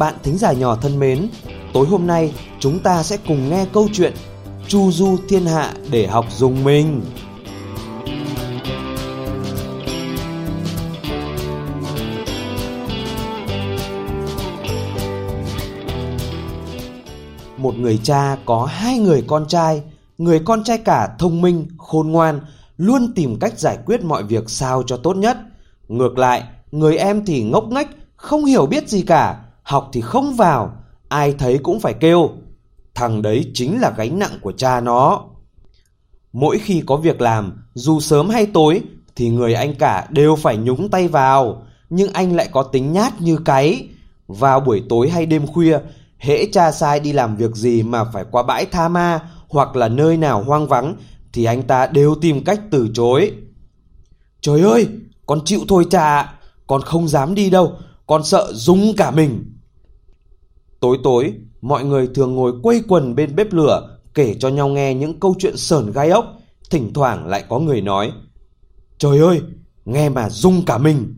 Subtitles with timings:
[0.00, 1.28] bạn thính giả nhỏ thân mến,
[1.72, 4.12] tối hôm nay chúng ta sẽ cùng nghe câu chuyện
[4.68, 7.02] Chu du thiên hạ để học dùng mình.
[17.56, 19.82] Một người cha có hai người con trai,
[20.18, 22.40] người con trai cả thông minh, khôn ngoan,
[22.76, 25.36] luôn tìm cách giải quyết mọi việc sao cho tốt nhất.
[25.88, 26.42] Ngược lại,
[26.72, 29.36] người em thì ngốc nghếch, không hiểu biết gì cả,
[29.70, 30.72] học thì không vào,
[31.08, 32.30] ai thấy cũng phải kêu.
[32.94, 35.24] Thằng đấy chính là gánh nặng của cha nó.
[36.32, 38.82] Mỗi khi có việc làm, dù sớm hay tối,
[39.16, 41.62] thì người anh cả đều phải nhúng tay vào.
[41.90, 43.88] Nhưng anh lại có tính nhát như cái.
[44.26, 45.78] Vào buổi tối hay đêm khuya,
[46.18, 49.88] hễ cha sai đi làm việc gì mà phải qua bãi tha ma hoặc là
[49.88, 50.96] nơi nào hoang vắng,
[51.32, 53.32] thì anh ta đều tìm cách từ chối.
[54.40, 54.88] Trời ơi,
[55.26, 56.32] con chịu thôi cha
[56.66, 57.72] con không dám đi đâu,
[58.06, 59.56] con sợ rung cả mình.
[60.80, 64.94] Tối tối, mọi người thường ngồi quây quần bên bếp lửa kể cho nhau nghe
[64.94, 66.24] những câu chuyện sờn gai ốc,
[66.70, 68.12] thỉnh thoảng lại có người nói
[68.98, 69.40] Trời ơi,
[69.84, 71.14] nghe mà rung cả mình.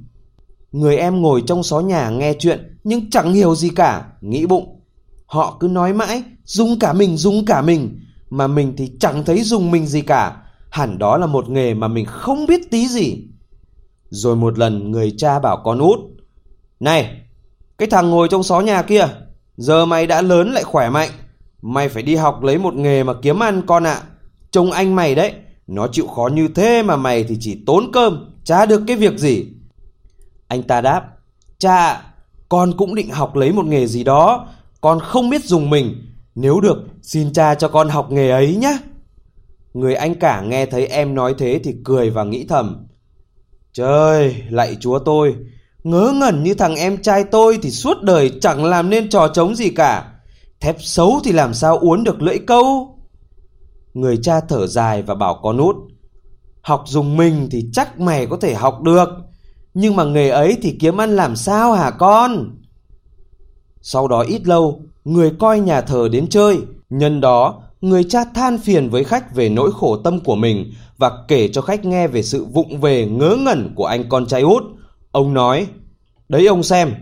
[0.73, 4.81] Người em ngồi trong xó nhà nghe chuyện nhưng chẳng hiểu gì cả, nghĩ bụng.
[5.27, 9.43] Họ cứ nói mãi, rung cả mình, rung cả mình, mà mình thì chẳng thấy
[9.43, 10.43] rung mình gì cả.
[10.71, 13.29] Hẳn đó là một nghề mà mình không biết tí gì.
[14.11, 15.99] Rồi một lần người cha bảo con út
[16.81, 17.21] Này,
[17.79, 19.09] cái thằng ngồi trong xó nhà kia
[19.63, 21.11] Giờ mày đã lớn lại khỏe mạnh.
[21.63, 24.03] Mày phải đi học lấy một nghề mà kiếm ăn con ạ.
[24.51, 25.33] Trông anh mày đấy.
[25.67, 29.19] Nó chịu khó như thế mà mày thì chỉ tốn cơm Chả được cái việc
[29.19, 29.47] gì.
[30.49, 31.05] Anh ta đáp
[31.59, 32.03] Cha
[32.49, 34.49] con cũng định học lấy một nghề gì đó.
[34.81, 36.07] Con không biết dùng mình.
[36.35, 38.79] Nếu được xin cha cho con học nghề ấy nhé
[39.75, 42.87] Người anh cả nghe thấy em nói thế thì cười và nghĩ thầm
[43.73, 45.37] Trời, lạy chúa tôi,
[45.85, 49.55] ngớ ngẩn như thằng em trai tôi thì suốt đời chẳng làm nên trò trống
[49.55, 50.13] gì cả.
[50.61, 52.99] Thép xấu thì làm sao uốn được lưỡi câu?
[53.95, 55.77] Người cha thở dài và bảo con út,
[56.63, 59.09] học dùng mình thì chắc mày có thể học được,
[59.75, 62.57] nhưng mà nghề ấy thì kiếm ăn làm sao hả con?
[63.81, 66.59] Sau đó ít lâu, người coi nhà thờ đến chơi,
[66.91, 71.11] nhân đó người cha than phiền với khách về nỗi khổ tâm của mình và
[71.29, 74.63] kể cho khách nghe về sự vụng về ngớ ngẩn của anh con trai út.
[75.13, 75.67] Ông nói,
[76.33, 76.95] đấy ông xem,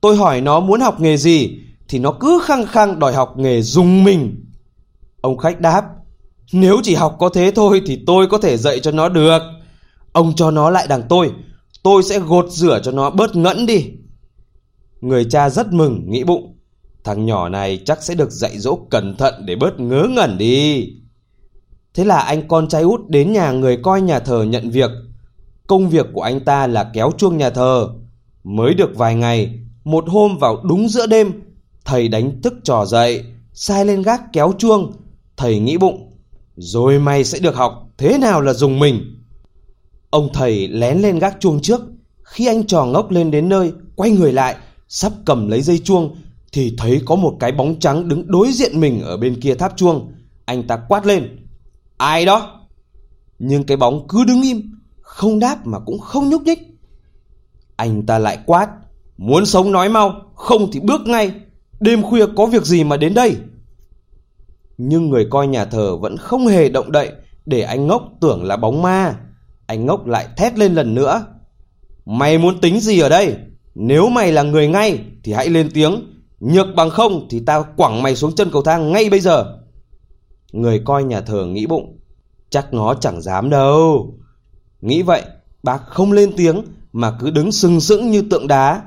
[0.00, 1.58] tôi hỏi nó muốn học nghề gì
[1.88, 4.44] thì nó cứ khăng khăng đòi học nghề dùng mình.
[5.20, 5.84] Ông khách đáp,
[6.52, 9.42] nếu chỉ học có thế thôi thì tôi có thể dạy cho nó được.
[10.12, 11.32] Ông cho nó lại đằng tôi,
[11.82, 13.86] tôi sẽ gột rửa cho nó bớt ngẫn đi.
[15.00, 16.56] Người cha rất mừng, nghĩ bụng.
[17.04, 20.88] Thằng nhỏ này chắc sẽ được dạy dỗ cẩn thận để bớt ngớ ngẩn đi.
[21.94, 24.90] Thế là anh con trai út đến nhà người coi nhà thờ nhận việc.
[25.66, 27.88] Công việc của anh ta là kéo chuông nhà thờ.
[28.48, 31.32] Mới được vài ngày, một hôm vào đúng giữa đêm,
[31.84, 34.92] thầy đánh thức trò dậy, sai lên gác kéo chuông.
[35.36, 36.12] Thầy nghĩ bụng,
[36.56, 39.24] rồi mày sẽ được học thế nào là dùng mình.
[40.10, 41.80] Ông thầy lén lên gác chuông trước,
[42.22, 44.56] khi anh trò ngốc lên đến nơi, quay người lại,
[44.88, 46.16] sắp cầm lấy dây chuông
[46.52, 49.76] thì thấy có một cái bóng trắng đứng đối diện mình ở bên kia tháp
[49.76, 50.12] chuông.
[50.44, 51.46] Anh ta quát lên.
[51.96, 52.60] Ai đó?
[53.38, 56.75] Nhưng cái bóng cứ đứng im, không đáp mà cũng không nhúc nhích.
[57.76, 58.68] Anh ta lại quát.
[59.16, 61.32] Muốn sống nói mau, không thì bước ngay.
[61.80, 63.36] Đêm khuya có việc gì mà đến đây?
[64.78, 67.12] Nhưng người coi nhà thờ vẫn không hề động đậy
[67.46, 69.16] để anh ngốc tưởng là bóng ma.
[69.66, 71.26] Anh ngốc lại thét lên lần nữa.
[72.06, 73.36] Mày muốn tính gì ở đây?
[73.74, 76.00] Nếu mày là người ngay thì hãy lên tiếng
[76.40, 79.58] Nhược bằng không thì tao quẳng mày xuống chân cầu thang ngay bây giờ.
[80.52, 81.98] Người coi nhà thờ nghĩ bụng.
[82.50, 84.14] Chắc nó chẳng dám đâu.
[84.80, 85.22] Nghĩ vậy,
[85.62, 86.62] bác không lên tiếng
[86.96, 88.82] mà cứ đứng sừng sững như tượng đá.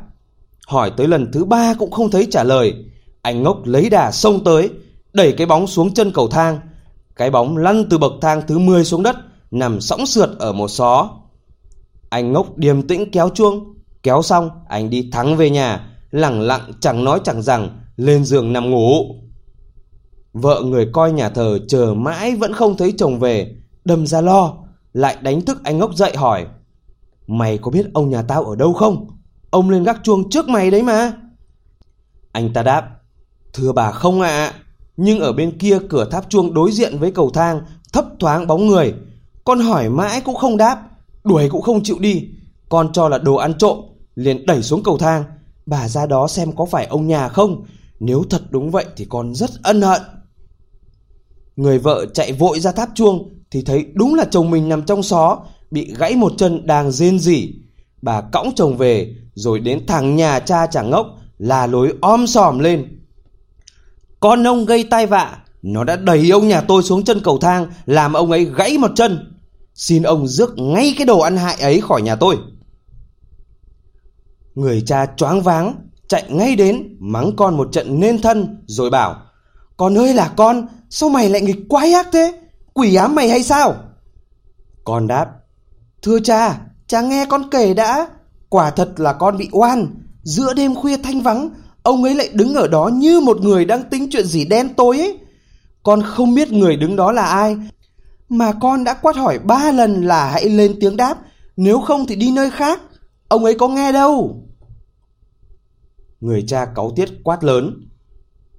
[0.68, 2.74] Hỏi tới lần thứ ba cũng không thấy trả lời.
[3.22, 4.70] Anh ngốc lấy đà xông tới,
[5.14, 6.60] đẩy cái bóng xuống chân cầu thang.
[7.16, 9.16] Cái bóng lăn từ bậc thang thứ 10 xuống đất,
[9.52, 11.10] nằm sõng sượt ở một xó.
[12.10, 16.72] Anh ngốc điềm tĩnh kéo chuông, kéo xong anh đi thắng về nhà lẳng lặng
[16.82, 19.16] chẳng nói chẳng rằng, lên giường nằm ngủ.
[20.34, 23.56] Vợ người coi nhà thờ chờ mãi vẫn không thấy chồng về,
[23.86, 24.54] đâm ra lo,
[24.94, 26.46] lại đánh thức anh ngốc dậy hỏi.
[27.30, 29.08] Mày có biết ông nhà tao ở đâu không?
[29.50, 31.14] Ông lên gác chuông trước mày đấy mà.
[32.32, 32.90] Anh ta đáp,
[33.54, 34.54] thưa bà không ạ,
[34.98, 37.62] nhưng ở bên kia cửa tháp chuông đối diện với cầu thang,
[37.94, 38.94] thấp thoáng bóng người.
[39.44, 40.82] Con hỏi mãi cũng không đáp,
[41.24, 42.30] đuổi cũng không chịu đi.
[42.70, 43.78] Con cho là đồ ăn trộm,
[44.16, 45.24] liền đẩy xuống cầu thang,
[45.70, 47.66] Bà ra đó xem có phải ông nhà không
[48.00, 50.02] Nếu thật đúng vậy thì con rất ân hận
[51.56, 55.04] Người vợ chạy vội ra tháp chuông Thì thấy đúng là chồng mình nằm trong
[55.04, 55.40] xó
[55.72, 57.54] Bị gãy một chân đang rên rỉ
[58.02, 61.08] Bà cõng chồng về Rồi đến thằng nhà cha chàng ngốc
[61.40, 63.00] là lối om sòm lên.
[64.20, 67.68] Con ông gây tai vạ, nó đã đẩy ông nhà tôi xuống chân cầu thang,
[67.86, 69.36] làm ông ấy gãy một chân.
[69.74, 72.38] Xin ông rước ngay cái đồ ăn hại ấy khỏi nhà tôi.
[74.56, 75.76] Người cha choáng váng,
[76.08, 79.22] chạy ngay đến, mắng con một trận nên thân, rồi bảo,
[79.78, 82.40] Con ơi là con, sao mày lại nghịch quái ác thế?
[82.74, 83.76] Quỷ ám mày hay sao?
[84.84, 85.28] Con đáp,
[86.02, 88.08] Thưa cha, cha nghe con kể đã,
[88.50, 89.88] quả thật là con bị oan.
[90.24, 91.50] Giữa đêm khuya thanh vắng,
[91.84, 94.98] ông ấy lại đứng ở đó như một người đang tính chuyện gì đen tối
[94.98, 95.18] ấy.
[95.84, 97.58] Con không biết người đứng đó là ai,
[98.30, 101.18] mà con đã quát hỏi ba lần là hãy lên tiếng đáp,
[101.58, 102.82] nếu không thì đi nơi khác.
[103.28, 104.44] Ông ấy có nghe đâu.
[106.22, 107.88] Người cha cáu tiết quát lớn.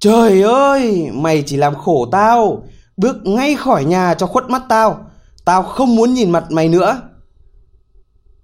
[0.01, 2.63] Trời ơi, mày chỉ làm khổ tao,
[2.97, 5.07] bước ngay khỏi nhà cho khuất mắt tao.
[5.45, 7.01] Tao không muốn nhìn mặt mày nữa.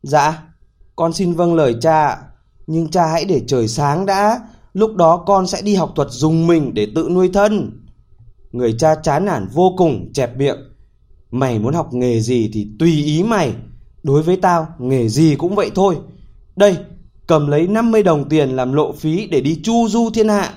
[0.07, 0.43] Dạ,
[0.97, 2.19] con xin vâng lời cha,
[2.67, 4.41] nhưng cha hãy để trời sáng đã,
[4.73, 7.83] lúc đó con sẽ đi học thuật dùng mình để tự nuôi thân.
[8.53, 10.57] Người cha chán nản vô cùng, chẹp miệng.
[11.31, 13.55] Mày muốn học nghề gì thì tùy ý mày.
[14.03, 15.97] Đối với tao, nghề gì cũng vậy thôi.
[16.57, 16.77] Đây,
[17.27, 20.55] cầm lấy 50 đồng tiền làm lộ phí để đi chu du thiên hạ.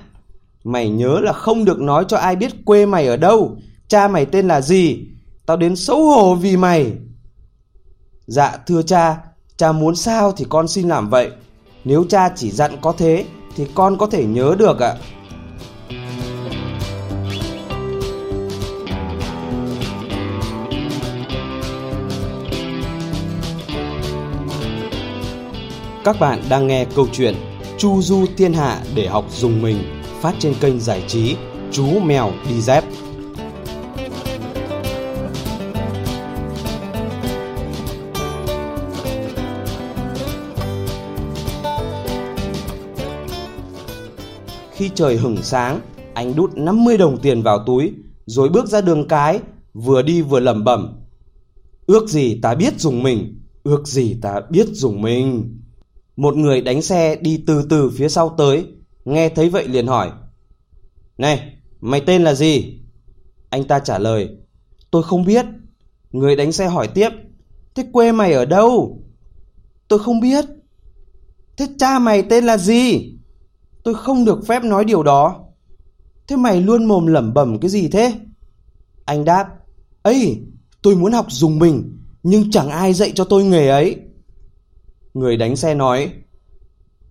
[0.63, 3.57] Mày nhớ là không được nói cho ai biết quê mày ở đâu,
[3.88, 5.07] cha mày tên là gì.
[5.45, 6.94] Tao đến xấu hổ vì mày.
[8.28, 9.18] Dạ thưa cha,
[9.59, 11.29] cha muốn sao thì con xin làm vậy.
[11.83, 13.25] Nếu cha chỉ dặn có thế
[13.56, 14.95] thì con có thể nhớ được ạ.
[26.03, 27.35] Các bạn đang nghe câu chuyện
[27.77, 31.35] Chu Du Thiên Hạ để học dùng mình, phát trên kênh giải trí
[31.71, 32.83] Chú Mèo Đi Dép.
[45.00, 45.81] Trời hửng sáng,
[46.13, 47.94] anh đút 50 đồng tiền vào túi,
[48.25, 49.40] rồi bước ra đường cái,
[49.74, 51.00] vừa đi vừa lẩm bẩm.
[51.86, 55.57] Ước gì ta biết dùng mình, ước gì ta biết dùng mình.
[56.16, 58.66] Một người đánh xe đi từ từ phía sau tới,
[59.06, 60.12] nghe thấy vậy liền hỏi.
[61.18, 62.80] Này, mày tên là gì?
[63.50, 64.30] Anh ta trả lời,
[64.92, 65.45] tôi không biết.
[66.12, 67.10] Người đánh xe hỏi tiếp,
[67.75, 69.04] thế quê mày ở đâu?
[69.88, 70.45] Tôi không biết.
[71.57, 73.19] Thế cha mày tên là gì?
[73.84, 75.46] Tôi không được phép nói điều đó.
[76.28, 78.14] Thế mày luôn mồm lẩm bẩm cái gì thế?
[79.06, 79.48] Anh đáp,
[80.02, 80.42] ấy,
[80.81, 83.98] tôi muốn học dùng mình, nhưng chẳng ai dạy cho tôi nghề ấy.
[85.14, 86.12] Người đánh xe nói,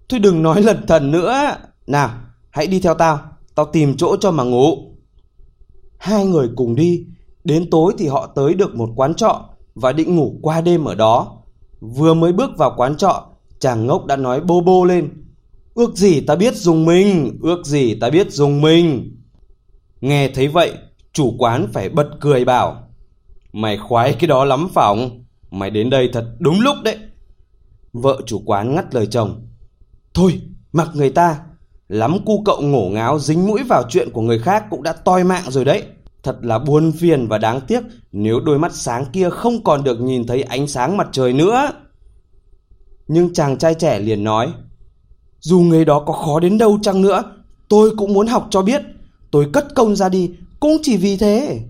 [0.09, 1.56] thôi đừng nói lật thần nữa.
[1.87, 2.11] Nào,
[2.50, 3.20] hãy đi theo tao,
[3.55, 4.75] tao tìm chỗ cho mà ngủ.
[5.99, 7.06] Hai người cùng đi,
[7.44, 10.94] đến tối thì họ tới được một quán trọ và định ngủ qua đêm ở
[10.94, 11.43] đó.
[11.81, 13.26] Vừa mới bước vào quán trọ,
[13.59, 15.27] chàng ngốc đã nói bô bô lên.
[15.78, 19.16] Ước gì ta biết dùng mình, ước gì ta biết dùng mình.
[20.00, 20.72] Nghe thấy vậy,
[21.12, 22.88] chủ quán phải bật cười bảo.
[23.52, 26.96] Mày khoái cái đó lắm phỏng, mày đến đây thật đúng lúc đấy.
[27.92, 29.46] Vợ chủ quán ngắt lời chồng.
[30.14, 30.40] Thôi,
[30.72, 31.40] mặc người ta,
[31.88, 35.24] lắm cu cậu ngổ ngáo dính mũi vào chuyện của người khác cũng đã toi
[35.24, 35.82] mạng rồi đấy.
[36.22, 37.81] Thật là buồn phiền và đáng tiếc
[38.12, 41.70] nếu đôi mắt sáng kia không còn được nhìn thấy ánh sáng mặt trời nữa.
[43.08, 44.53] Nhưng chàng trai trẻ liền nói,
[45.40, 47.22] dù nghề đó có khó đến đâu chăng nữa,
[47.68, 48.82] tôi cũng muốn học cho biết.
[49.30, 50.30] Tôi cất công ra đi,
[50.60, 51.60] cũng chỉ vì thế.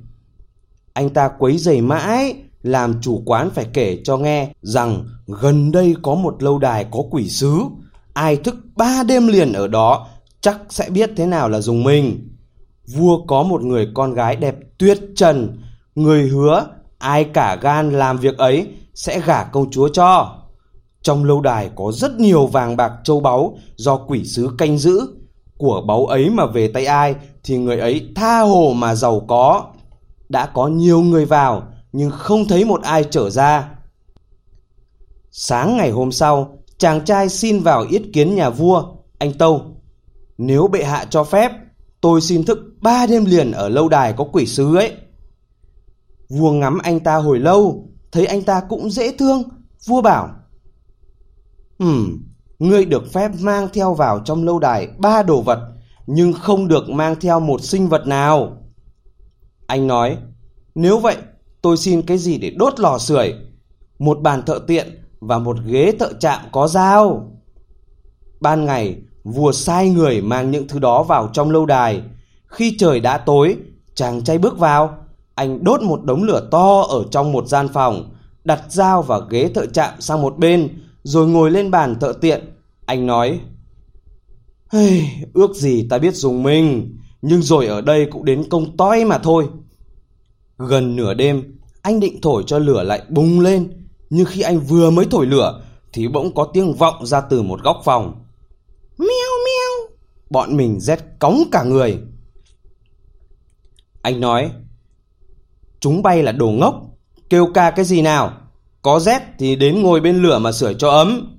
[0.93, 5.97] Anh ta quấy rầy mãi, làm chủ quán phải kể cho nghe rằng gần đây
[6.03, 7.63] có một lâu đài có quỷ sứ.
[8.13, 10.07] Ai thức ba đêm liền ở đó,
[10.41, 12.29] chắc sẽ biết thế nào là dùng mình.
[12.87, 15.59] Vua có một người con gái đẹp tuyệt trần,
[15.95, 16.67] người hứa
[16.99, 20.38] ai cả gan làm việc ấy sẽ gả công chúa cho.
[21.03, 25.01] Trong lâu đài có rất nhiều vàng bạc châu báu do quỷ sứ canh giữ.
[25.57, 27.15] Của báu ấy mà về tay ai
[27.45, 29.65] thì người ấy tha hồ mà giàu có.
[30.29, 31.63] Đã có nhiều người vào
[31.93, 33.71] nhưng không thấy một ai trở ra.
[35.31, 38.85] Sáng ngày hôm sau, chàng trai xin vào yết kiến nhà vua,
[39.19, 39.63] anh Tâu.
[40.39, 41.53] Nếu bệ hạ cho phép,
[42.01, 44.93] tôi xin thức ba đêm liền ở lâu đài có quỷ sứ ấy.
[46.29, 49.43] Vua ngắm anh ta hồi lâu, thấy anh ta cũng dễ thương.
[49.87, 50.29] Vua bảo,
[51.79, 52.23] Ừm,
[52.59, 55.59] ngươi được phép mang theo vào trong lâu đài ba đồ vật,
[56.07, 58.57] nhưng không được mang theo một sinh vật nào.
[59.67, 60.17] Anh nói,
[60.75, 61.17] nếu vậy,
[61.63, 63.35] tôi xin cái gì để đốt lò sưởi,
[63.99, 67.33] một bàn thợ tiện và một ghế thợ chạm có dao.
[68.41, 72.03] Ban ngày, vua sai người mang những thứ đó vào trong lâu đài.
[72.47, 73.57] Khi trời đã tối,
[73.95, 74.99] chàng trai bước vào,
[75.35, 78.11] anh đốt một đống lửa to ở trong một gian phòng,
[78.45, 80.69] đặt dao và ghế thợ chạm sang một bên,
[81.03, 82.45] rồi ngồi lên bàn thợ tiện.
[82.87, 83.41] Anh nói,
[84.73, 89.05] Hey, ước gì ta biết dùng mình, nhưng rồi ở đây cũng đến công toi
[89.05, 89.49] mà thôi.
[90.59, 94.91] Gần nửa đêm, anh định thổi cho lửa lại bùng lên, nhưng khi anh vừa
[94.91, 95.63] mới thổi lửa
[95.93, 98.25] thì bỗng có tiếng vọng ra từ một góc phòng.
[98.99, 99.09] Meo
[99.45, 99.97] meo,
[100.31, 101.99] bọn mình rét cống cả người.
[104.03, 104.51] Anh nói,
[105.81, 106.83] chúng bay là đồ ngốc,
[107.31, 108.33] kêu ca cái gì nào,
[108.89, 111.39] có rét thì đến ngồi bên lửa mà sưởi cho ấm.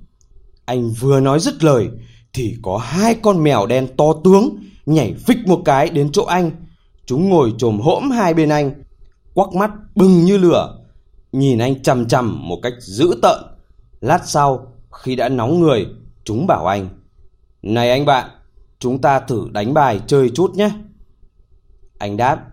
[0.64, 1.88] Anh vừa nói dứt lời
[2.32, 6.50] thì có hai con mèo đen to tướng nhảy phích một cái đến chỗ anh.
[7.06, 8.82] Chúng ngồi trồm hỗm hai bên anh,
[9.34, 10.78] quắc mắt bừng như lửa,
[11.32, 13.38] nhìn anh chằm chằm một cách dữ tợn.
[14.00, 15.86] Lát sau, khi đã nóng người,
[16.24, 16.88] chúng bảo anh,
[17.62, 18.30] Này anh bạn,
[18.78, 20.70] chúng ta thử đánh bài chơi chút nhé.
[21.98, 22.44] Anh đáp,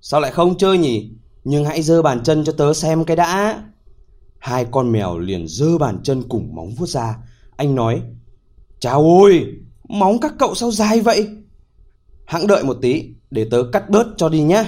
[0.00, 1.10] Sao lại không chơi nhỉ?
[1.44, 3.64] Nhưng hãy dơ bàn chân cho tớ xem cái đã.
[4.44, 7.16] Hai con mèo liền dơ bàn chân cùng móng vuốt ra.
[7.56, 8.02] Anh nói,
[8.80, 9.46] Chào ôi,
[9.88, 11.28] móng các cậu sao dài vậy?
[12.26, 14.64] Hãng đợi một tí, để tớ cắt bớt cho đi nhé.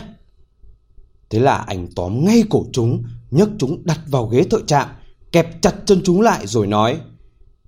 [1.30, 4.88] Thế là anh tóm ngay cổ chúng, nhấc chúng đặt vào ghế thợ trạm,
[5.33, 7.00] kẹp chặt chân chúng lại rồi nói,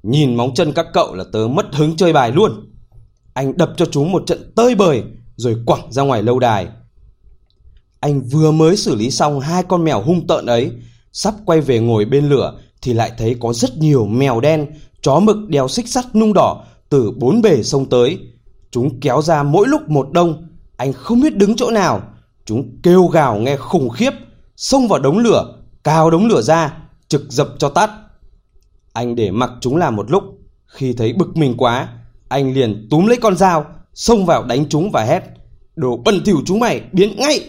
[0.02, 2.72] Nhìn móng chân các cậu là tớ mất hứng chơi bài luôn.
[3.34, 5.02] Anh đập cho chúng một trận tơi bời,
[5.36, 6.68] rồi quẳng ra ngoài lâu đài.
[8.00, 10.72] Anh vừa mới xử lý xong hai con mèo hung tợn ấy,
[11.18, 14.66] sắp quay về ngồi bên lửa thì lại thấy có rất nhiều mèo đen,
[15.02, 18.18] chó mực đeo xích sắt nung đỏ từ bốn bề sông tới.
[18.70, 22.02] Chúng kéo ra mỗi lúc một đông, anh không biết đứng chỗ nào.
[22.44, 24.10] Chúng kêu gào nghe khủng khiếp,
[24.56, 27.90] xông vào đống lửa, cào đống lửa ra, trực dập cho tắt.
[28.92, 30.24] Anh để mặc chúng làm một lúc,
[30.66, 31.88] khi thấy bực mình quá,
[32.28, 35.22] anh liền túm lấy con dao, xông vào đánh chúng và hét.
[35.76, 37.40] Đồ bẩn thỉu chúng mày, biến ngay!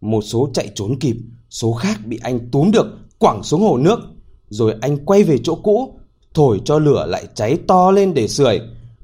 [0.00, 1.16] Một số chạy trốn kịp,
[1.50, 2.86] số khác bị anh túm được,
[3.18, 4.00] quẳng xuống hồ nước.
[4.48, 5.98] Rồi anh quay về chỗ cũ,
[6.34, 8.60] thổi cho lửa lại cháy to lên để sưởi.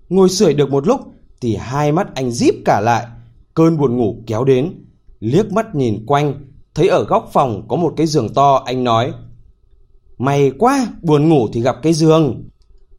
[0.08, 1.00] Ngồi sưởi được một lúc
[1.40, 3.06] thì hai mắt anh díp cả lại,
[3.54, 4.84] cơn buồn ngủ kéo đến.
[5.20, 6.34] Liếc mắt nhìn quanh,
[6.74, 9.12] thấy ở góc phòng có một cái giường to, anh nói:
[10.18, 12.48] "May quá, buồn ngủ thì gặp cái giường."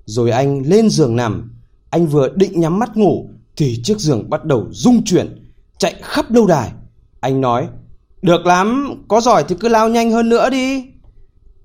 [0.06, 1.52] Rồi anh lên giường nằm,
[1.90, 6.32] anh vừa định nhắm mắt ngủ thì chiếc giường bắt đầu rung chuyển, chạy khắp
[6.32, 6.72] lâu đài.
[7.20, 7.68] Anh nói:
[8.24, 10.84] "Được lắm, có giỏi thì cứ lao nhanh hơn nữa đi."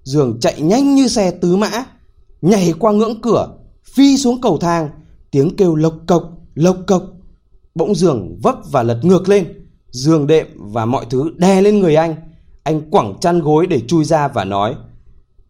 [0.02, 1.84] Dường chạy nhanh như xe tứ mã,
[2.42, 3.48] nhảy qua ngưỡng cửa,
[3.94, 4.88] phi xuống cầu thang,
[5.30, 6.22] tiếng kêu lộc cộc,
[6.54, 7.02] lộc cộc.
[7.74, 9.46] Bỗng giường vấp và lật ngược lên,
[9.90, 12.14] giường đệm và mọi thứ đè lên người anh.
[12.62, 14.74] Anh quẳng chăn gối để chui ra và nói,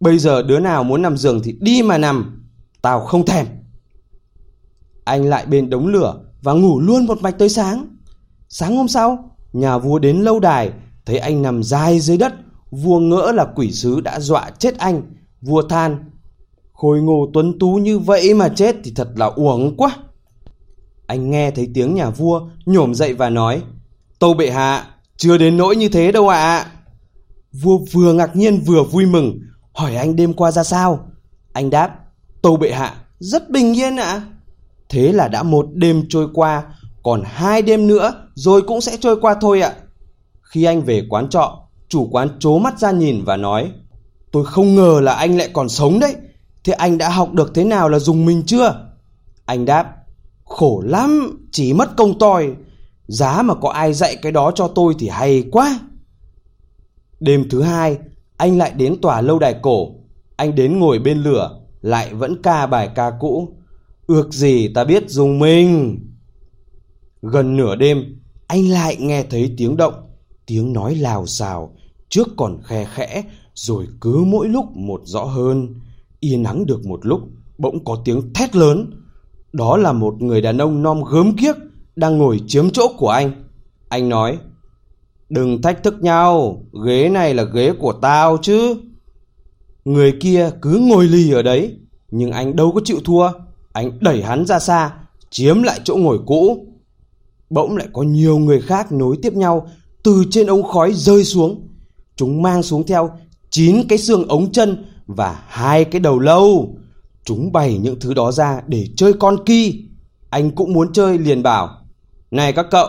[0.00, 2.44] bây giờ đứa nào muốn nằm giường thì đi mà nằm,
[2.82, 3.46] tao không thèm.
[5.04, 7.96] Anh lại bên đống lửa và ngủ luôn một mạch tới sáng.
[8.48, 10.72] Sáng hôm sau, nhà vua đến lâu đài,
[11.08, 12.32] thấy anh nằm dài dưới đất,
[12.70, 15.02] vua ngỡ là quỷ sứ đã dọa chết anh.
[15.40, 16.10] Vua than,
[16.72, 19.96] Khôi ngô tuấn tú như vậy mà chết thì thật là uổng quá.
[21.06, 23.62] Anh nghe thấy tiếng nhà vua nhổm dậy và nói,
[24.18, 24.86] Tâu bệ hạ,
[25.16, 26.66] chưa đến nỗi như thế đâu ạ.
[27.52, 29.38] Vua vừa ngạc nhiên vừa vui mừng,
[29.72, 31.08] hỏi anh đêm qua ra sao?
[31.52, 31.90] Anh đáp,
[32.42, 34.22] Tâu bệ hạ, rất bình yên ạ.
[34.88, 36.64] Thế là đã một đêm trôi qua,
[37.02, 39.74] còn hai đêm nữa rồi cũng sẽ trôi qua thôi ạ.
[40.50, 43.70] Khi anh về quán trọ, chủ quán trố mắt ra nhìn và nói,
[44.32, 46.16] Tôi không ngờ là anh lại còn sống đấy.
[46.64, 48.88] Thế anh đã học được thế nào là dùng mình chưa?
[49.44, 49.96] Anh đáp,
[50.44, 52.48] khổ lắm, chỉ mất công tòi.
[53.06, 55.80] Giá mà có ai dạy cái đó cho tôi thì hay quá.
[57.20, 57.98] Đêm thứ hai,
[58.36, 59.88] anh lại đến tòa lâu đài cổ.
[60.36, 63.48] Anh đến ngồi bên lửa, lại vẫn ca bài ca cũ.
[64.06, 65.98] Ước gì ta biết dùng mình.
[67.22, 69.94] Gần nửa đêm, anh lại nghe thấy tiếng động,
[70.48, 71.74] tiếng nói lào xào,
[72.08, 73.22] trước còn khe khẽ,
[73.54, 75.74] rồi cứ mỗi lúc một rõ hơn.
[76.20, 77.20] Yên nắng được một lúc,
[77.58, 78.90] bỗng có tiếng thét lớn.
[79.52, 81.56] Đó là một người đàn ông non gớm kiếc
[81.96, 83.32] đang ngồi chiếm chỗ của anh.
[83.88, 84.38] Anh nói,
[85.28, 88.76] đừng thách thức nhau, ghế này là ghế của tao chứ.
[89.84, 91.76] Người kia cứ ngồi lì ở đấy,
[92.10, 93.30] nhưng anh đâu có chịu thua.
[93.72, 94.92] Anh đẩy hắn ra xa,
[95.30, 96.66] chiếm lại chỗ ngồi cũ.
[97.50, 99.68] Bỗng lại có nhiều người khác nối tiếp nhau
[100.02, 101.68] từ trên ống khói rơi xuống.
[102.16, 103.10] Chúng mang xuống theo
[103.50, 106.76] chín cái xương ống chân và hai cái đầu lâu.
[107.24, 109.84] Chúng bày những thứ đó ra để chơi con ki.
[110.30, 111.68] Anh cũng muốn chơi liền bảo.
[112.30, 112.88] Này các cậu,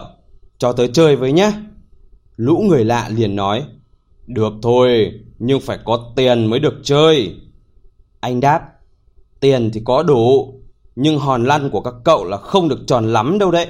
[0.57, 1.51] cho tới chơi với nhé.
[2.35, 3.63] Lũ người lạ liền nói.
[4.27, 7.35] Được thôi, nhưng phải có tiền mới được chơi.
[8.19, 8.61] Anh đáp.
[9.39, 10.53] Tiền thì có đủ,
[10.95, 13.67] nhưng hòn lăn của các cậu là không được tròn lắm đâu đấy.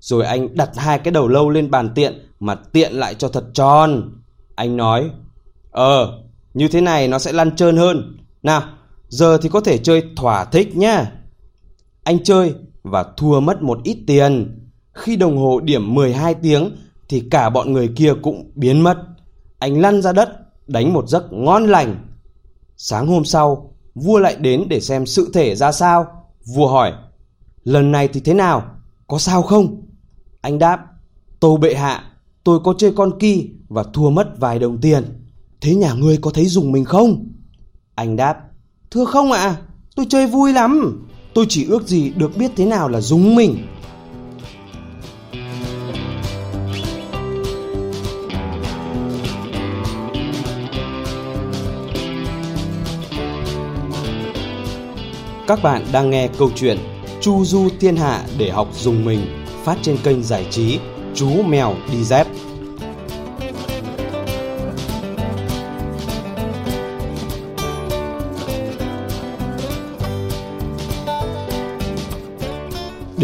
[0.00, 3.44] Rồi anh đặt hai cái đầu lâu lên bàn tiện mà tiện lại cho thật
[3.54, 4.12] tròn.
[4.54, 5.10] Anh nói,
[5.70, 6.22] ờ,
[6.54, 8.16] như thế này nó sẽ lăn trơn hơn.
[8.42, 8.62] Nào,
[9.08, 11.12] giờ thì có thể chơi thỏa thích nhá.
[12.04, 14.60] Anh chơi và thua mất một ít tiền.
[14.92, 16.76] Khi đồng hồ điểm 12 tiếng
[17.08, 18.98] thì cả bọn người kia cũng biến mất.
[19.58, 20.28] Anh lăn ra đất,
[20.66, 21.96] đánh một giấc ngon lành.
[22.76, 26.06] Sáng hôm sau, vua lại đến để xem sự thể ra sao.
[26.54, 26.92] Vua hỏi,
[27.64, 28.62] lần này thì thế nào?
[29.06, 29.82] Có sao không?
[30.40, 30.80] Anh đáp,
[31.40, 32.04] Tô bệ hạ,
[32.46, 35.04] tôi có chơi con kỳ và thua mất vài đồng tiền.
[35.60, 37.26] Thế nhà ngươi có thấy dùng mình không?
[37.94, 38.36] Anh đáp,
[38.90, 39.56] thưa không ạ, à,
[39.96, 41.04] tôi chơi vui lắm.
[41.34, 43.56] Tôi chỉ ước gì được biết thế nào là dùng mình.
[55.46, 56.78] Các bạn đang nghe câu chuyện
[57.20, 59.20] Chu Du Thiên Hạ để học dùng mình
[59.64, 60.78] phát trên kênh giải trí
[61.14, 62.26] Chú Mèo Đi Dép.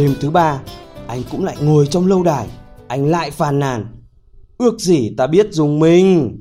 [0.03, 0.63] Đêm thứ ba,
[1.07, 2.49] anh cũng lại ngồi trong lâu đài,
[2.89, 3.87] anh lại phàn nàn.
[4.59, 6.39] Ước gì ta biết dùng mình.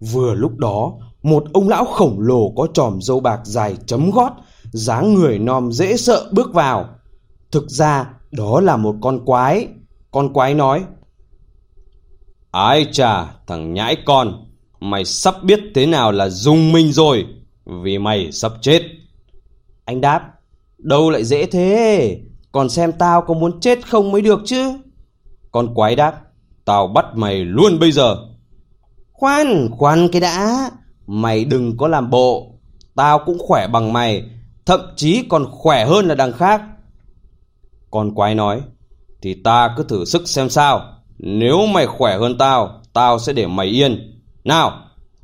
[0.00, 4.32] Vừa lúc đó, một ông lão khổng lồ có tròm dâu bạc dài chấm gót,
[4.72, 6.88] dáng người nom dễ sợ bước vào.
[7.50, 9.68] Thực ra, đó là một con quái.
[10.10, 10.84] Con quái nói,
[12.50, 14.46] Ai chà, thằng nhãi con,
[14.80, 17.26] mày sắp biết thế nào là dùng mình rồi,
[17.66, 18.82] vì mày sắp chết.
[19.84, 20.22] Anh đáp,
[20.78, 22.18] đâu lại dễ thế,
[22.52, 24.72] còn xem tao có muốn chết không mới được chứ.
[25.52, 26.20] Con quái đáp,
[26.64, 28.16] tao bắt mày luôn bây giờ.
[29.12, 30.70] Khoan, khoan cái đã,
[31.06, 32.54] mày đừng có làm bộ,
[32.94, 34.24] tao cũng khỏe bằng mày,
[34.66, 36.62] thậm chí còn khỏe hơn là đằng khác.
[37.90, 38.60] Con quái nói,
[39.22, 40.80] thì ta cứ thử sức xem sao,
[41.18, 44.22] nếu mày khỏe hơn tao, tao sẽ để mày yên.
[44.44, 44.72] Nào,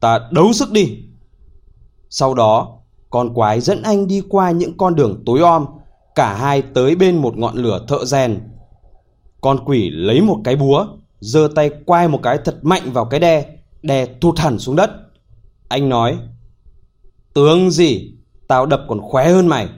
[0.00, 0.98] ta đấu sức đi.
[2.10, 2.78] Sau đó,
[3.10, 5.66] con quái dẫn anh đi qua những con đường tối om,
[6.18, 8.40] cả hai tới bên một ngọn lửa thợ rèn.
[9.40, 10.86] Con quỷ lấy một cái búa,
[11.20, 13.46] giơ tay quay một cái thật mạnh vào cái đe,
[13.82, 14.90] đe thụt hẳn xuống đất.
[15.68, 16.18] Anh nói,
[17.34, 18.12] tướng gì,
[18.48, 19.68] tao đập còn khóe hơn mày.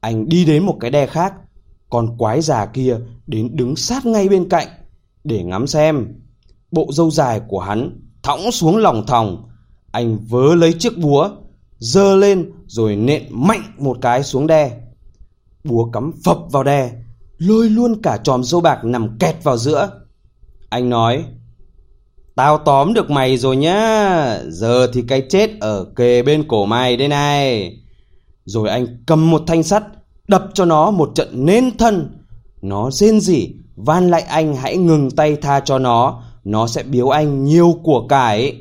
[0.00, 1.34] Anh đi đến một cái đe khác,
[1.90, 4.68] con quái già kia đến đứng sát ngay bên cạnh
[5.24, 6.06] để ngắm xem.
[6.70, 9.48] Bộ râu dài của hắn thõng xuống lòng thòng,
[9.90, 11.30] anh vớ lấy chiếc búa,
[11.78, 14.85] giơ lên rồi nện mạnh một cái xuống đe.
[15.66, 16.92] Búa cắm phập vào đe,
[17.38, 19.90] lôi luôn cả tròm dâu bạc nằm kẹt vào giữa.
[20.68, 21.24] Anh nói,
[22.36, 26.96] Tao tóm được mày rồi nhá, giờ thì cái chết ở kề bên cổ mày
[26.96, 27.76] đây này.
[28.44, 29.84] Rồi anh cầm một thanh sắt,
[30.28, 32.22] đập cho nó một trận nên thân.
[32.62, 37.08] Nó rên rỉ, van lại anh hãy ngừng tay tha cho nó, nó sẽ biếu
[37.08, 38.56] anh nhiều của cải.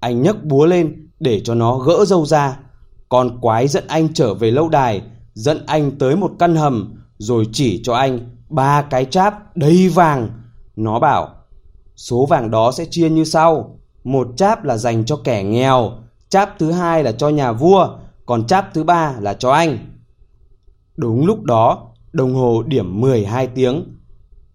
[0.00, 2.58] Anh nhấc búa lên để cho nó gỡ dâu ra.
[3.08, 5.02] Con quái dẫn anh trở về lâu đài,
[5.38, 10.28] dẫn anh tới một căn hầm, rồi chỉ cho anh ba cái cháp đầy vàng.
[10.76, 11.28] Nó bảo,
[11.96, 13.78] số vàng đó sẽ chia như sau.
[14.04, 15.92] Một cháp là dành cho kẻ nghèo,
[16.28, 17.88] cháp thứ hai là cho nhà vua,
[18.26, 19.78] còn cháp thứ ba là cho anh.
[20.96, 23.84] Đúng lúc đó, đồng hồ điểm 12 tiếng.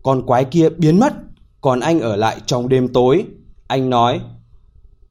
[0.03, 1.13] Con quái kia biến mất,
[1.61, 3.25] còn anh ở lại trong đêm tối.
[3.67, 4.21] Anh nói,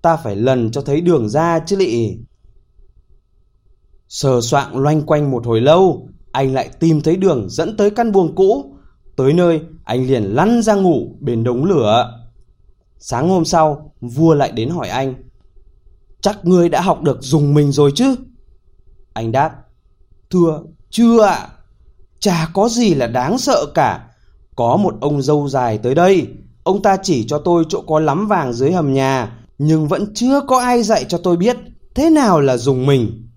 [0.03, 2.17] ta phải lần cho thấy đường ra chứ lị.
[4.13, 8.13] Sờ soạng loanh quanh một hồi lâu, anh lại tìm thấy đường dẫn tới căn
[8.13, 8.75] buồng cũ.
[9.17, 12.21] Tới nơi, anh liền lăn ra ngủ bên đống lửa.
[12.99, 15.15] Sáng hôm sau, vua lại đến hỏi anh.
[16.21, 18.15] Chắc ngươi đã học được dùng mình rồi chứ?
[19.13, 19.53] Anh đáp,
[20.31, 21.49] thưa, chưa ạ.
[22.21, 24.09] Chả có gì là đáng sợ cả.
[24.57, 26.27] Có một ông dâu dài tới đây.
[26.63, 30.41] Ông ta chỉ cho tôi chỗ có lắm vàng dưới hầm nhà, nhưng vẫn chưa
[30.41, 31.57] có ai dạy cho tôi biết
[31.95, 33.29] thế nào là dùng mình.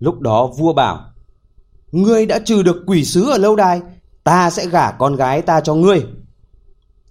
[0.00, 1.10] Lúc đó vua bảo,
[1.92, 3.80] Ngươi đã trừ được quỷ sứ ở lâu đài,
[4.24, 6.04] ta sẽ gả con gái ta cho ngươi.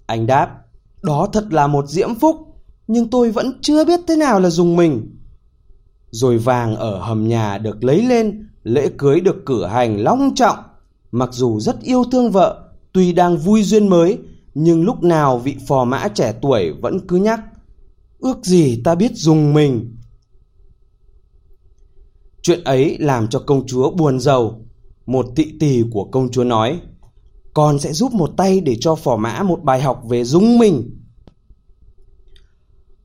[0.05, 0.49] Anh đáp,
[1.01, 2.35] đó thật là một diễm phúc,
[2.87, 5.17] nhưng tôi vẫn chưa biết thế nào là dùng mình.
[6.11, 10.57] Rồi vàng ở hầm nhà được lấy lên, lễ cưới được cử hành long trọng.
[11.11, 14.17] Mặc dù rất yêu thương vợ, tuy đang vui duyên mới,
[14.53, 17.39] nhưng lúc nào vị phò mã trẻ tuổi vẫn cứ nhắc,
[18.19, 19.97] ước gì ta biết dùng mình.
[22.41, 24.61] Chuyện ấy làm cho công chúa buồn giàu.
[25.05, 26.79] Một thị tỳ của công chúa nói,
[27.53, 30.99] con sẽ giúp một tay để cho phò mã một bài học về dung mình.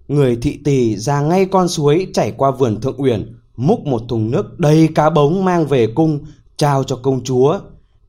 [0.08, 4.30] Người thị tỳ ra ngay con suối chảy qua vườn thượng uyển, múc một thùng
[4.30, 6.18] nước đầy cá bống mang về cung,
[6.56, 7.58] trao cho công chúa.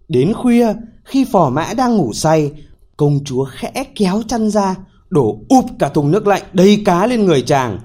[0.08, 2.52] Đến khuya, khi phò mã đang ngủ say,
[2.98, 4.76] công chúa khẽ kéo chăn ra,
[5.10, 7.80] đổ úp cả thùng nước lạnh đầy cá lên người chàng.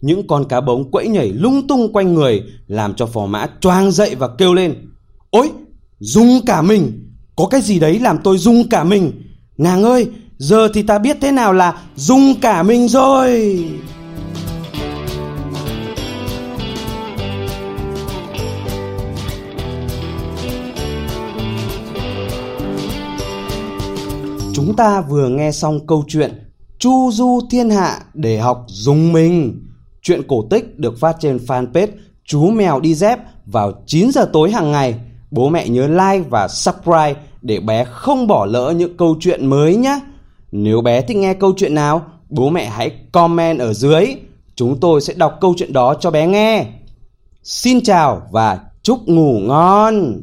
[0.00, 3.90] Những con cá bống quẫy nhảy lung tung quanh người làm cho phò mã choang
[3.90, 4.74] dậy và kêu lên.
[5.30, 5.50] Ôi,
[5.98, 9.12] rung cả mình, có cái gì đấy làm tôi rung cả mình.
[9.58, 10.08] Nàng ơi,
[10.38, 13.64] giờ thì ta biết thế nào là rung cả mình rồi.
[24.54, 26.32] Chúng ta vừa nghe xong câu chuyện
[26.78, 29.64] Chu du thiên hạ để học dùng mình.
[30.08, 31.88] Chuyện cổ tích được phát trên fanpage
[32.24, 34.94] Chú Mèo Đi Dép vào 9 giờ tối hàng ngày.
[35.30, 39.76] Bố mẹ nhớ like và subscribe để bé không bỏ lỡ những câu chuyện mới
[39.76, 40.00] nhé.
[40.52, 44.06] Nếu bé thích nghe câu chuyện nào, bố mẹ hãy comment ở dưới.
[44.54, 46.66] Chúng tôi sẽ đọc câu chuyện đó cho bé nghe.
[47.42, 50.20] Xin chào và chúc ngủ ngon.